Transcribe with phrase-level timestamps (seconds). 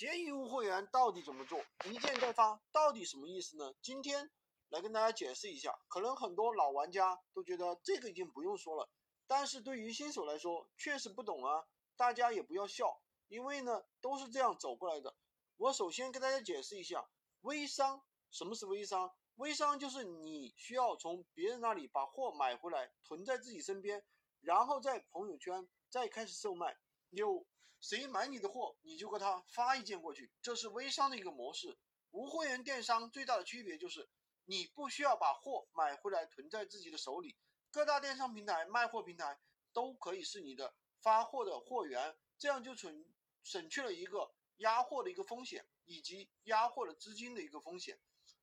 [0.00, 1.62] 闲鱼无货源到底怎么做？
[1.84, 3.74] 一件代发到底什么意思呢？
[3.82, 4.30] 今天
[4.70, 5.78] 来跟大家解释一下。
[5.88, 8.88] 可能很多老玩家都觉得这个已经不用说了，
[9.26, 11.66] 但是对于新手来说确实不懂啊。
[11.98, 15.14] 大家也不要笑，因为呢都是这样走过来的。
[15.58, 17.06] 我首先跟大家解释一下，
[17.42, 19.14] 微商什么是微商？
[19.34, 24.02] 微商就是你需要从别人那里把货买回来，囤在自己身边，
[24.40, 26.78] 然后在朋友圈再开始售卖。
[27.10, 27.44] 有
[27.80, 31.78] 谁买你的货，你就给他发一件过去，这是微商的一个模式。
[32.10, 34.08] 无货源电商最大的区别就是，
[34.44, 37.36] 你不需要把货买回来囤在自己的手里，
[37.70, 39.38] 各大电商平台、卖货平台
[39.72, 43.04] 都可以是你的发货的货源，这样就省
[43.42, 47.98] 省去了一个压货的一个风险，以及压货的资金的一个风险。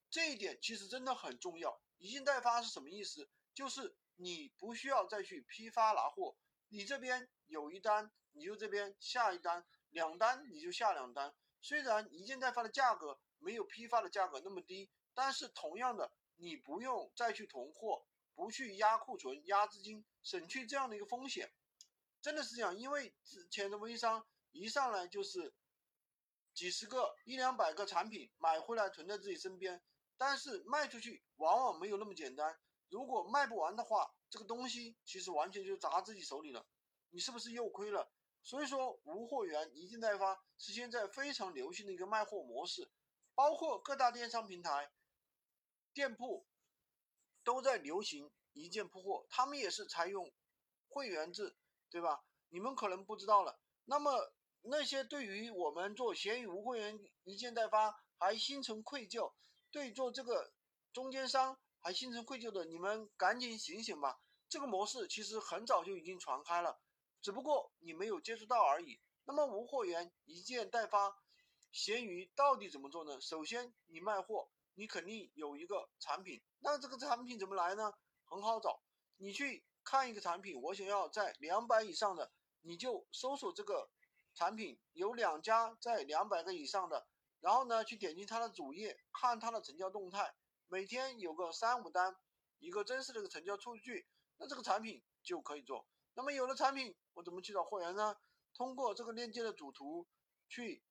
[0.09, 1.81] 这一点其实真的很重要。
[1.98, 3.30] 一件代发是什么意思？
[3.54, 6.38] 就是你不需要再去批发拿货，
[6.70, 8.12] 你这边有一单。
[8.34, 11.34] 你就这边下一单，两单你就下两单。
[11.59, 18.05] 虽然一件代发的价格没有批发的价格那么低，但是同样的，你不用再去囤货，
[18.36, 21.52] 不去压库存、压资金，省去这样的一个风险，
[22.22, 22.77] 真的是这样。
[22.77, 25.52] 因为之前的微商一上来就是
[26.53, 29.81] 几十个、一两百个产品买回来囤在自己身边，
[30.16, 32.59] 但是卖出去往往没有那么简单。
[32.89, 36.66] 如果卖不完的话，这个东西其实完全就砸自己手里了，
[37.09, 38.11] 你是不是又亏了？
[38.43, 42.89] 所以说，无货源一件代发是现在非常流行的一个卖货模式，
[43.35, 44.89] 包括各大电商平台、
[45.93, 46.45] 店铺
[47.43, 50.31] 都在流行一件铺货，他们也是采用
[50.88, 51.58] 会员制，
[51.89, 52.23] 对吧？
[52.49, 53.59] 你们可能不知道了。
[53.83, 59.33] 那么那些对于我们做闲鱼无货源一件代发还心存愧疚，
[59.71, 60.53] 对做这个
[60.93, 64.19] 中间商还心存愧疚的，你们赶紧醒醒吧！
[64.49, 66.81] 这个模式其实很早就已经传开了。
[67.21, 68.99] 只不过你没有接触到而已。
[69.23, 71.17] 那么无货源一件代发，
[71.71, 73.21] 闲鱼到底怎么做呢？
[73.21, 77.93] 首先你卖货，你肯定有一个产品，那这个产品怎么来呢？
[78.25, 78.81] 很好找，
[79.15, 82.33] 你去看一个产品，我想要在两百以上的，
[82.64, 83.89] 你就搜索这个
[84.33, 87.08] 产品，有两家在两百个以上的，
[87.39, 90.36] 然后呢去点击它的主页，看它的成交动态，
[90.70, 92.16] 每天有个三五单，
[92.60, 94.05] 一个真实的一个成交数据，
[94.38, 95.88] 那这个产品就可以做。
[96.14, 98.17] 那么有了产品，我怎么去找货源呢？
[98.54, 100.08] 通过这个链接的主图
[100.50, 100.83] 去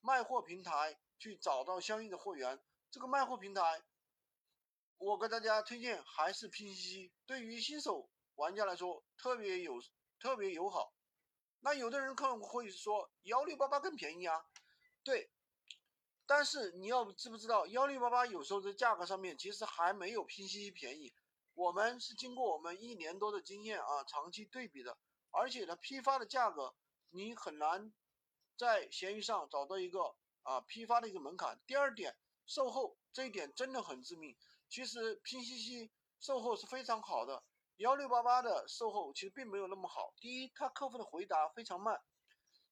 [0.00, 2.62] 卖货平台去找到相应的货源。
[2.90, 3.82] 这个卖货平台，
[4.96, 9.82] 我给大家推荐还是拼夕夕，对于新手玩家来说特别有
[10.18, 10.94] 特别友好。
[11.60, 14.42] 那有的人可能会说幺六八八更便宜啊，
[15.02, 15.30] 对，
[16.30, 21.12] 但是你要知不知道幺六八八有时候在价格上面其实还没有拼夕夕便宜。
[21.54, 24.96] 我们是经过我们一年多的经验啊，长期对比的，
[25.32, 26.76] 而且呢，批发的价格
[27.10, 27.92] 你很难
[28.56, 30.14] 在闲鱼上找到一个
[30.44, 31.60] 啊批发的一个门槛。
[31.66, 32.16] 第二点，
[32.46, 34.36] 售后这一点真的很致命。
[34.68, 37.42] 其实拼夕夕售后是非常好的，
[37.78, 40.14] 幺六八八的售后其实并没有那么好。
[40.20, 42.00] 第一，他客服的回答非常慢，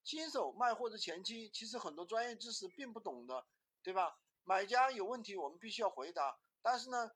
[0.08, 3.46] 新手卖货的前期其实很多专业知识并不懂的，
[3.82, 4.18] 对吧？
[4.42, 7.10] 买家有问题我们必须要回答，但是呢。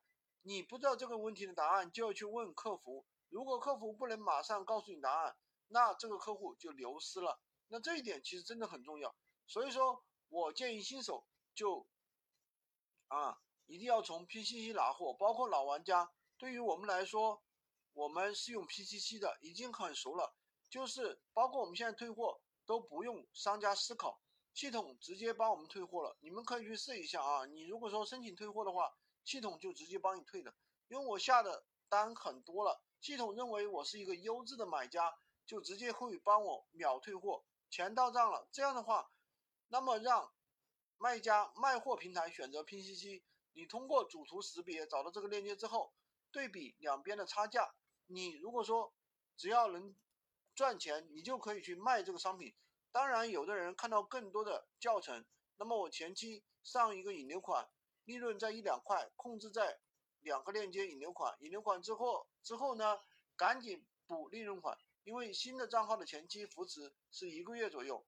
[0.45, 3.05] 你不知道这个问题的答案，就要去问客服。
[3.29, 5.37] 如果客服不能马上告诉你答案，
[5.69, 7.39] 那这个客户就流失了。
[7.69, 9.15] 那这一点其实真的很重要。
[9.47, 11.25] 所以说我建议新手
[11.55, 11.87] 就
[13.07, 15.13] 啊，一定要从 PCC 拿货。
[15.13, 17.41] 包括老玩家，对于我们来说，
[17.93, 20.35] 我们是用 PCC 的，已经很熟了。
[20.69, 24.21] 就是包括我们现在退货都不用商家思考，
[24.53, 26.17] 系统直接帮我们退货了。
[26.21, 27.45] 你们可以去试一下啊。
[27.45, 28.93] 你如果说申请退货的话。
[29.25, 30.53] 系统就直接帮你退的，
[30.89, 38.49] 因为我下的单很多了，系统认为我是一个优质的买家，就直接会帮我秒退货，钱到账了。
[38.51, 39.09] 这样的话，
[39.69, 40.33] 那么让
[40.97, 45.93] 卖家卖货平台选择拼夕夕，你通过主图识别找到这个链接之后，
[46.29, 47.73] 对比两边的差价，
[48.07, 48.93] 你如果说
[49.37, 49.95] 只要能
[50.55, 52.53] 赚钱，你就可以去卖这个商品。
[52.91, 55.25] 当然，有的人看到更多的教程，
[55.57, 57.69] 那么我前期上一个引流款。
[58.05, 59.79] 利润在一两块，控制在
[60.19, 62.99] 两个链接引流款，引流款之后之后呢，
[63.37, 68.05] 赶紧补利润款，因为新的账号的前期扶持是一个月左右。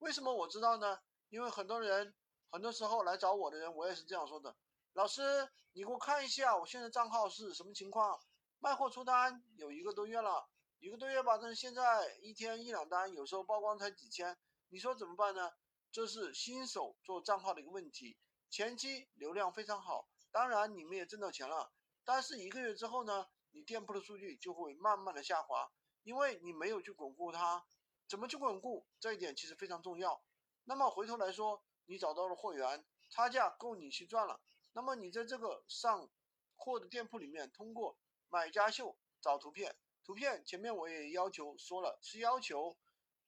[0.00, 0.98] 为什么我知道呢？
[1.30, 2.14] 因为很多人
[2.50, 4.54] 很多时候来找我的人，我也是这样说的。
[4.92, 8.20] 老师，你给我看一下我现在账号是什么情况？
[8.58, 10.46] 卖货出单有一个多月了，
[10.82, 14.36] 一个多月吧，但是现在一天一两单，有时候曝光才几千，
[14.68, 15.52] 你说怎么办呢？
[15.92, 18.18] 这是新手做账号的一个问题。
[18.50, 21.70] 前期流量非常好，当然你们也挣到钱了，
[22.04, 25.70] 但是一个月之后呢，你店铺的数据就会慢慢的下滑，
[26.02, 27.64] 因为你没有去巩固它。
[28.08, 28.84] 怎么去巩固？
[28.98, 30.20] 这一点其实非常重要。
[30.64, 34.40] 那么回头来说，你找到了货源，差价够你去赚了。
[34.72, 36.10] 那么你在这个上
[36.56, 37.96] 货的店铺里面，通过
[38.28, 42.76] 买家秀找图片，图片前面我也要求说了，是要求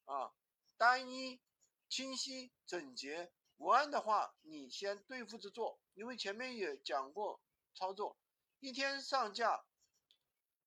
[0.04, 0.32] 啊
[0.76, 1.40] 单一、
[1.88, 3.32] 清晰、整洁。
[3.56, 7.40] 文案的话，你先对付着做，因为前面也讲过
[7.74, 8.18] 操作，
[8.58, 9.64] 一天上架，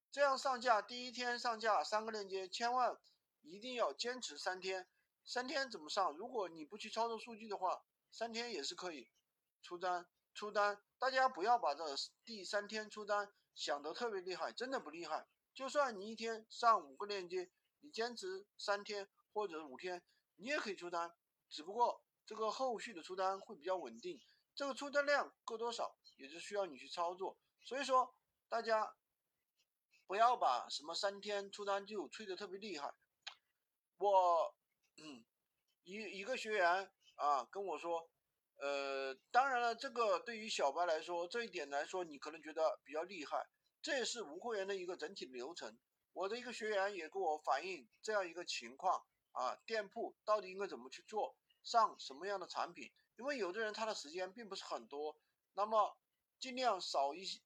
[0.10, 2.98] 这样上架，第一天上架三个链接，千万
[3.42, 4.88] 一定要坚持三天。
[5.26, 6.14] 三天怎么上？
[6.14, 9.12] 如果你不去操作数据的话，三天也是可以
[9.62, 10.08] 出单。
[10.34, 11.84] 出单，大家不要把这
[12.24, 15.28] 第三天出单想得特别厉害，真的不厉害。
[15.58, 17.50] 就算你一天上五个链接，
[17.80, 20.04] 你坚持三天或者五天，
[20.36, 21.12] 你也可以出单，
[21.50, 22.04] 只不过。
[22.28, 24.22] 这个后续的出单会比较稳定，
[24.54, 27.40] 这个出单量够多少，也是需要你去操作。
[27.64, 28.14] 所以说，
[28.50, 28.94] 大家
[30.06, 32.94] 不要把什么三天出单就吹得特别厉害。
[33.98, 34.54] 我，
[34.98, 35.26] 嗯，
[35.86, 38.12] 一一个学员啊跟我说，
[38.58, 43.48] 呃，当然了，这个对于小白来说，这一点来说，你可能觉得比较厉害，
[43.88, 45.80] 这也是无货源的一个整体流程。
[46.12, 51.38] 我的一个学员也跟我反映这样一个情况啊，店铺到底应该怎么去做？
[51.64, 52.92] 上什么样的产品？
[53.16, 55.18] 因为有的人他的时间并不是很多，
[55.54, 55.98] 那么
[56.38, 57.40] 尽量少一些，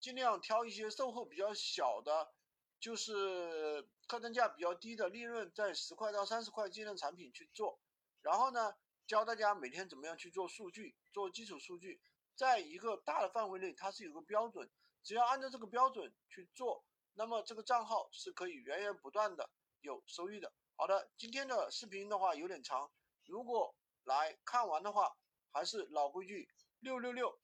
[0.00, 2.32] 尽量挑一些售后比较小的，
[2.80, 7.78] 就是客单价比较低的，利润在十块到三十块间的产品去做。
[8.22, 8.74] 然后呢，
[9.06, 12.02] 教大家每天怎么样去做数据，做基础数据，
[12.34, 14.68] 在一个大的范围内，它是有个标准，
[15.04, 19.50] 只要按照这个标准去做，那么这个账号是可以源源不断的
[19.82, 20.52] 有收益的。
[20.76, 22.90] 好的，今天的视频的话有点长。
[23.26, 25.14] 如果来看完的话，
[25.52, 26.48] 还是老规矩，
[26.80, 27.38] 六六六。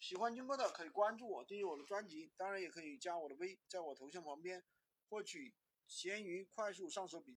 [0.00, 4.62] 喜欢军哥的可以关注我，订阅我的专辑，当然也可以加我的微，在我头像旁边
[5.08, 5.54] 获取
[5.86, 7.32] 闲鱼快速上手笔。